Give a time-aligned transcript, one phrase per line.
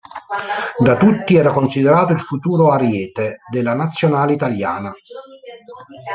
[0.79, 4.91] Da tutti era considerato il futuro ariete della Nazionale Italiana.